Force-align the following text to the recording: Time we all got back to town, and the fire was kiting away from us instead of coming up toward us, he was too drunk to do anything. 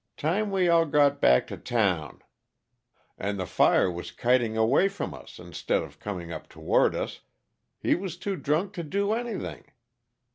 Time 0.17 0.49
we 0.49 0.67
all 0.67 0.87
got 0.87 1.21
back 1.21 1.45
to 1.45 1.55
town, 1.55 2.23
and 3.19 3.39
the 3.39 3.45
fire 3.45 3.91
was 3.91 4.09
kiting 4.09 4.57
away 4.57 4.87
from 4.87 5.13
us 5.13 5.37
instead 5.37 5.83
of 5.83 5.99
coming 5.99 6.31
up 6.31 6.49
toward 6.49 6.95
us, 6.95 7.19
he 7.77 7.93
was 7.93 8.17
too 8.17 8.35
drunk 8.35 8.73
to 8.73 8.83
do 8.83 9.13
anything. 9.13 9.63